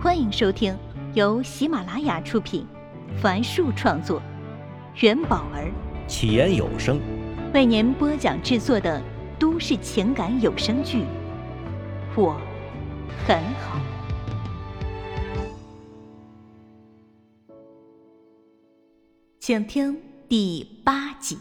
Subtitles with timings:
[0.00, 0.78] 欢迎收听
[1.14, 2.64] 由喜马拉雅出品，
[3.20, 4.22] 凡树创作，
[5.00, 5.72] 元宝儿。
[6.06, 7.00] 起言有声。
[7.52, 9.02] 为您播讲制作的
[9.40, 10.98] 都市情感有声剧
[12.14, 12.40] 《我
[13.26, 13.80] 很好》，
[19.40, 21.36] 请听第八集。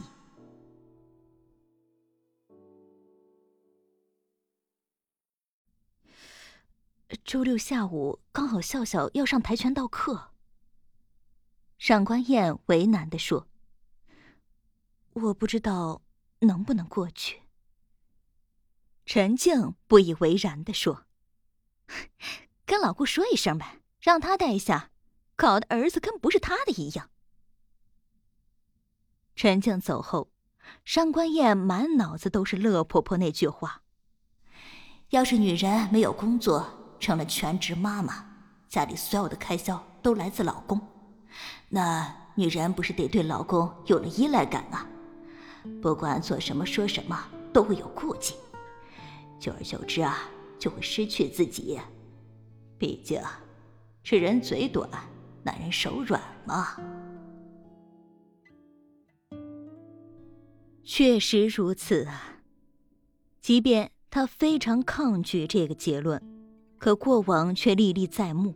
[7.28, 10.32] 周六下午刚好笑笑要上跆拳道课。
[11.78, 13.50] 上官燕为难的说
[15.12, 16.04] ：“我不知道
[16.40, 17.42] 能不能过去。”
[19.06, 21.04] 陈静不以为然的说
[22.66, 24.92] ：“跟老顾说一声呗，让他带一下，
[25.36, 27.10] 搞得儿子跟不是他的一样。”
[29.36, 30.32] 陈静走后，
[30.86, 33.84] 上官燕满脑子都是乐婆婆那句话
[35.12, 38.26] ：“要是女人没有工作。”成了全职妈妈，
[38.68, 40.80] 家里所有的开销都来自老公，
[41.70, 44.88] 那女人不是得对老公有了依赖感啊？
[45.82, 48.36] 不管做什么说什么都会有顾忌，
[49.40, 50.18] 久而久之啊，
[50.58, 51.80] 就会失去自己。
[52.78, 53.22] 毕竟，
[54.04, 54.90] 这人嘴短，
[55.44, 56.78] 男人手软嘛。
[60.84, 62.38] 确实如此啊，
[63.42, 66.37] 即便他非常抗拒这个结论。
[66.78, 68.56] 可过往却历历在目。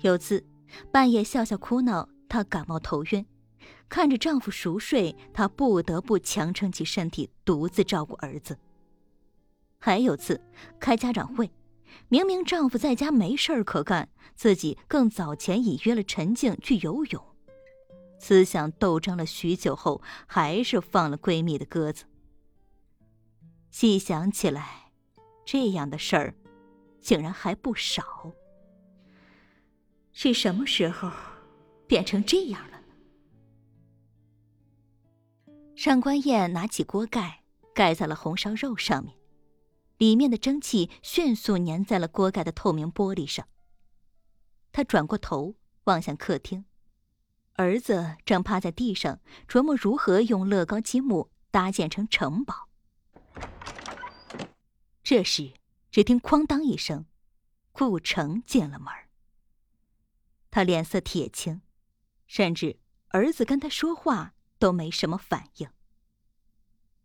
[0.00, 0.44] 有次
[0.90, 3.24] 半夜，笑笑哭闹，她感冒头晕，
[3.88, 8.58] 看着丈夫熟睡，她不得不强撑起身体，独自照顾儿子。
[9.78, 10.40] 还有次
[10.80, 11.50] 开家长会，
[12.08, 17.22] 明明丈夫在家没事儿可干，自己更早前已约了陈静去游泳。
[18.18, 22.04] 思想斗争了许久后，还是放了闺蜜的鸽子。
[23.70, 24.92] 细想起来，
[25.44, 26.34] 这样的事儿。
[27.04, 28.32] 竟然还不少，
[30.10, 31.12] 是什么时候
[31.86, 32.86] 变成这样了呢？
[35.76, 37.42] 上官燕拿起锅盖
[37.74, 39.14] 盖在了红烧肉上面，
[39.98, 43.46] 里面的蒸汽迅速粘在了锅盖的透明玻璃上。
[44.72, 46.64] 她转过头望向客厅，
[47.56, 52.70] 儿子正趴在地上琢磨如何用乐高积木搭建成城堡。
[55.02, 55.52] 这时。
[55.94, 57.06] 只听“哐当”一声，
[57.70, 58.92] 顾城进了门。
[60.50, 61.62] 他脸色铁青，
[62.26, 65.70] 甚至儿子跟他说话都没什么反应。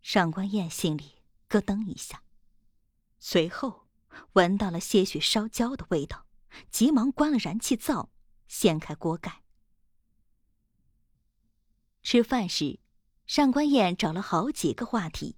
[0.02, 2.24] 上官燕心里咯噔一下，
[3.20, 3.86] 随后
[4.34, 6.26] 闻到了些许烧焦的味道，
[6.72, 8.10] 急忙关了燃气灶，
[8.48, 9.44] 掀开锅盖。
[12.02, 12.80] 吃饭时，
[13.28, 15.38] 上官燕找了好几个话题，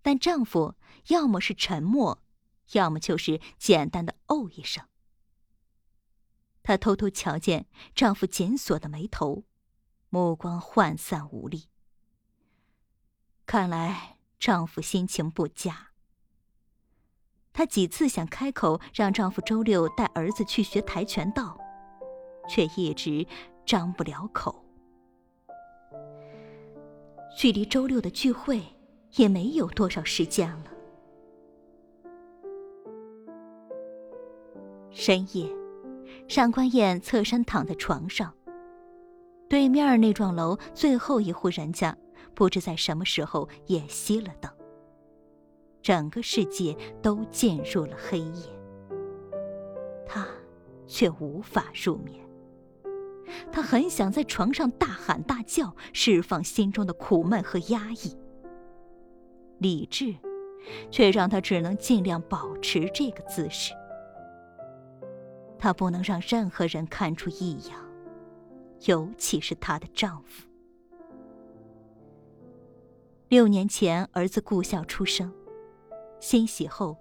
[0.00, 0.76] 但丈夫
[1.08, 2.21] 要么是沉默。
[2.72, 4.84] 要么就是简单的哦一声。
[6.62, 9.44] 她偷偷瞧见丈夫紧锁的眉头，
[10.08, 11.68] 目光涣散无力。
[13.46, 15.88] 看来丈夫心情不佳。
[17.52, 21.58] 她几次想开口让丈夫周六带儿子去学跆拳道，
[22.48, 23.26] 却一直
[23.66, 24.64] 张不了口。
[27.36, 28.62] 距离周六的聚会
[29.16, 30.72] 也没有多少时间了。
[34.92, 35.48] 深夜，
[36.28, 38.32] 上官燕侧身躺在床上。
[39.48, 41.96] 对面那幢楼最后一户人家，
[42.34, 44.50] 不知在什么时候也熄了灯。
[45.82, 48.60] 整个世界都进入了黑夜，
[50.06, 50.26] 她
[50.86, 52.20] 却无法入眠。
[53.50, 58.16] 她很想在床上大喊大叫，释放心中的苦闷和压抑。
[59.58, 60.14] 理智，
[60.90, 63.72] 却让她只能尽量保持这个姿势。
[65.62, 67.78] 她不能让任何人看出异样，
[68.86, 70.48] 尤其是她的丈夫。
[73.28, 75.32] 六年前，儿子顾笑出生，
[76.18, 76.96] 欣喜后，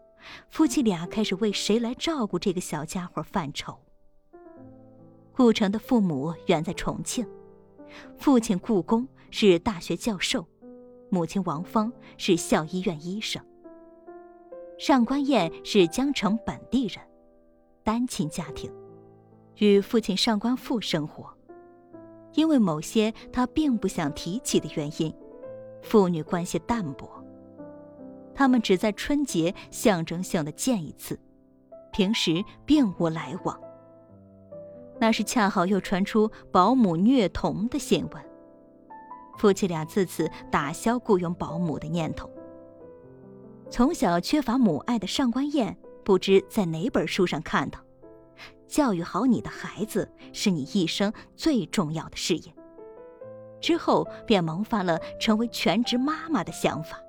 [0.51, 3.75] 夫妻俩开始为谁来照顾这个小家伙犯愁。
[5.33, 7.27] 顾城的父母远在重庆，
[8.15, 10.45] 父亲顾公是大学教授，
[11.09, 13.43] 母亲王芳是校医院医生。
[14.77, 17.10] 上官燕是江城本地人。
[17.91, 18.71] 单亲家庭，
[19.57, 21.29] 与父亲上官富生活，
[22.35, 25.13] 因为某些他并不想提起的原因，
[25.81, 27.05] 父女关系淡薄。
[28.33, 31.19] 他们只在春节象征性的见一次，
[31.91, 33.59] 平时并无来往。
[34.97, 38.23] 那时恰好又传出保姆虐童的新闻，
[39.37, 42.29] 夫妻俩自此打消雇佣保姆的念头。
[43.69, 45.77] 从小缺乏母爱的上官燕。
[46.03, 47.79] 不知在哪本书上看到，
[48.67, 52.53] 教育好你的孩子是你一生最重要的事业。
[53.59, 56.99] 之后便萌发了成为全职妈妈的想法。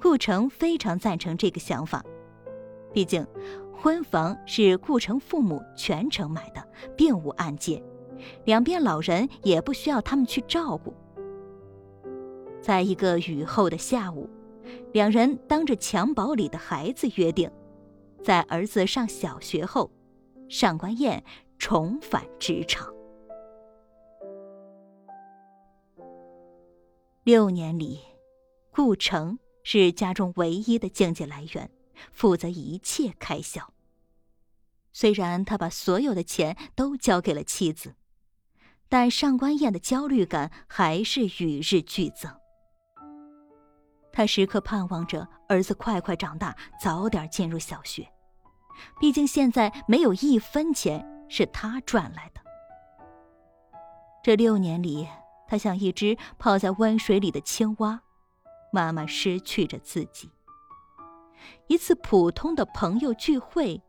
[0.00, 2.04] 顾城非常赞成这个想法，
[2.92, 3.26] 毕竟
[3.72, 6.64] 婚房是顾城父母全程买的，
[6.96, 7.82] 并无按揭，
[8.44, 10.94] 两边老人也不需要他们去照顾。
[12.60, 14.30] 在一个雨后的下午，
[14.92, 17.50] 两人当着襁褓里的孩子约定，
[18.22, 19.90] 在儿子上小学后，
[20.48, 21.22] 上官燕
[21.58, 22.92] 重返职场。
[27.24, 28.00] 六年里，
[28.72, 31.70] 顾城是家中唯一的经济来源，
[32.10, 33.72] 负责一切开销。
[34.92, 37.94] 虽然他把所有的钱都交给了妻子，
[38.88, 42.41] 但上官燕的焦虑感还是与日俱增。
[44.12, 48.06] 他时刻盼望着儿子快快长大，早点进入小学。
[49.00, 52.40] 毕竟现在没有一分钱是他赚来的。
[54.22, 55.08] 这六年里，
[55.48, 58.00] 他像一只泡在温水里的青蛙，
[58.72, 60.30] 慢慢失去着自己。
[61.66, 63.82] 一次普通的朋友聚会，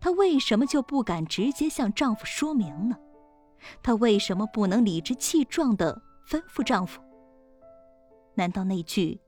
[0.00, 2.96] 她为什么就不敢直接向丈夫说明呢？
[3.82, 7.00] 她为什么不能理直气壮地吩咐丈夫？
[8.34, 9.20] 难道那句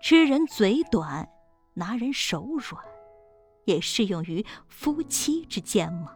[0.00, 1.28] 吃人嘴短，
[1.74, 2.84] 拿人手软”
[3.66, 6.14] 也适用于夫妻之间吗？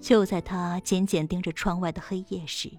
[0.00, 2.70] 就在他紧紧盯着窗外的黑夜时，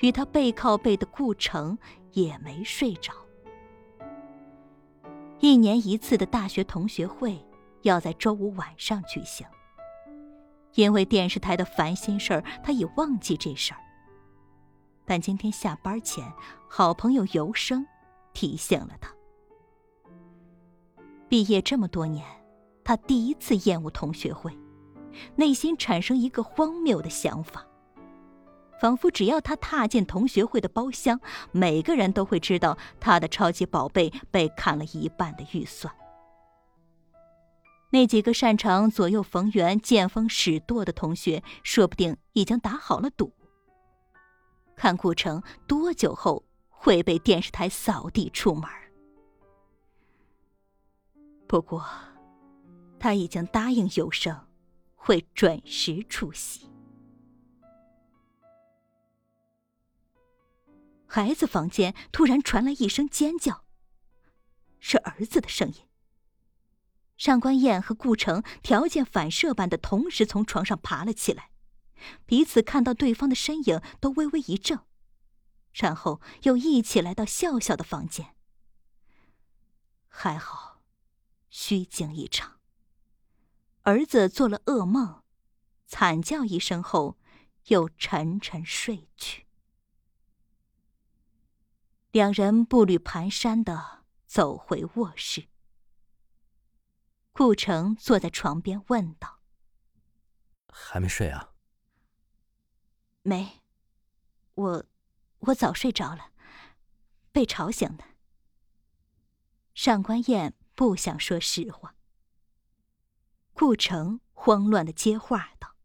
[0.00, 1.78] 与他背靠背的顾城
[2.12, 3.12] 也没睡着。
[5.40, 7.42] 一年一次的大学同学会
[7.82, 9.46] 要在周五晚上举行，
[10.74, 13.80] 因为电视台的烦心事儿，他已忘记这事儿。
[15.06, 16.32] 但今天下班前，
[16.76, 17.86] 好朋友尤生
[18.32, 19.08] 提醒了他。
[21.28, 22.26] 毕业这么多年，
[22.82, 24.52] 他第一次厌恶同学会。
[25.36, 27.64] 内心产生一个荒谬的想法，
[28.80, 31.20] 仿佛只要他踏进同学会的包厢，
[31.52, 35.94] 每个人都会知道他的超级宝贝被砍了一半的预算。
[37.90, 43.32] 那几个擅长左右逢源、见风使舵的同学，说不定已经打好了赌，
[44.74, 46.42] 看顾城多久后
[46.84, 48.70] 会被电视台扫地出门。
[51.48, 51.84] 不过，
[53.00, 54.46] 他已经答应有生。
[55.06, 56.66] 会准时出席。
[61.06, 63.66] 孩子房间突然传来一声尖叫，
[64.80, 65.74] 是儿子的声音。
[67.18, 71.50] 上官燕和顾城条件反射般的同时从床上爬了起来，
[72.24, 74.86] 彼此看到对方的身影都微微一怔，
[75.74, 78.34] 然后又一起来到笑笑的房间。
[80.08, 80.80] 还好，
[81.50, 82.60] 虚惊一场。
[83.82, 85.22] 儿子做了噩梦，
[85.86, 87.18] 惨叫一声后，
[87.66, 89.46] 又沉沉睡去。
[92.12, 95.48] 两人步履蹒跚的走回卧室。
[97.32, 99.40] 顾城坐在床边问道
[100.72, 101.52] ：“还没睡啊
[103.22, 103.60] ？”“没，
[104.54, 104.84] 我
[105.46, 106.30] 我早睡着了，
[107.32, 108.04] 被吵醒的。”
[109.74, 111.96] 上官燕不想说实话。
[113.52, 115.76] 顾城慌乱的接话道：“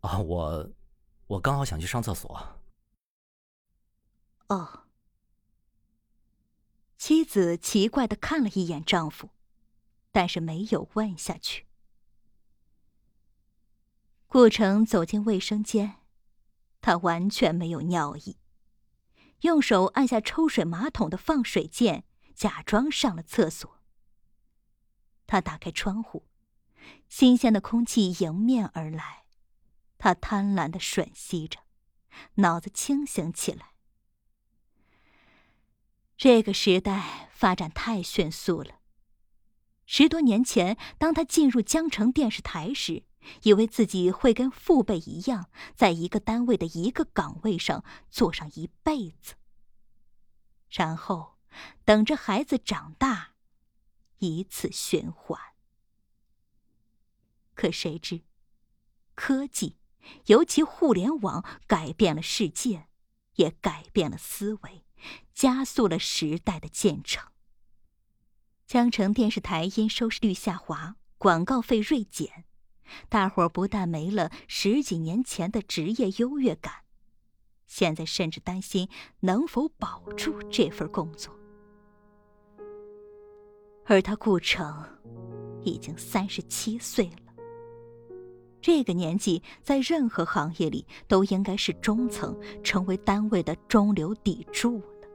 [0.00, 0.72] 啊，我，
[1.26, 2.60] 我刚好想去上厕所。”
[4.48, 4.86] 哦。
[6.96, 9.30] 妻子奇怪的看了一眼丈夫，
[10.12, 11.66] 但是没有问下去。
[14.26, 15.96] 顾城走进卫生间，
[16.82, 18.36] 他完全没有尿意，
[19.40, 22.04] 用手按下抽水马桶的放水键，
[22.34, 23.80] 假装上了厕所。
[25.26, 26.26] 他打开窗户。
[27.08, 29.24] 新鲜的空气迎面而来，
[29.98, 31.60] 他贪婪的吮吸着，
[32.36, 33.74] 脑子清醒起来。
[36.16, 38.80] 这个时代发展太迅速了。
[39.86, 43.04] 十多年前，当他进入江城电视台时，
[43.42, 49.34] 以为自己会跟父辈一样，在一个单位的一个岗位上做上一辈子，
[50.70, 51.38] 然后
[51.84, 53.34] 等着孩子长大，
[54.18, 55.40] 以此循环。
[57.54, 58.22] 可谁知，
[59.14, 59.76] 科技，
[60.26, 62.88] 尤其互联网，改变了世界，
[63.34, 64.84] 也改变了思维，
[65.34, 67.30] 加速了时代的进程。
[68.66, 72.44] 江城电视台因收视率下滑，广告费锐减，
[73.08, 76.72] 大伙儿不但没了十几年前的职业优越感，
[77.66, 78.88] 现在甚至担心
[79.20, 81.34] 能否保住这份工作。
[83.84, 84.84] 而他顾城。
[85.62, 87.34] 已经三十七岁了。
[88.62, 95.06] 这个年纪，在任何行业里都应该是中层，成为单位的中流砥柱了。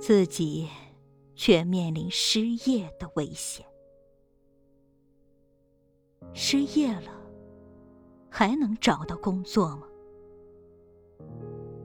[0.00, 0.66] 自己
[1.34, 3.62] 却面临失业的危险。
[6.32, 7.12] 失业了，
[8.30, 9.86] 还能找到工作吗？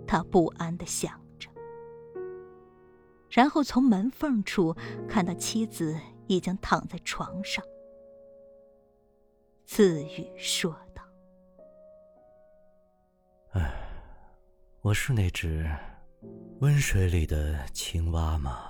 [0.05, 1.49] 他不安的想着，
[3.29, 4.75] 然后从门缝处
[5.07, 5.97] 看到妻子
[6.27, 7.65] 已经躺在床上，
[9.65, 11.01] 自语说道
[13.53, 13.73] ：“唉，
[14.81, 15.67] 我是那只
[16.59, 18.69] 温水里的青蛙吗？”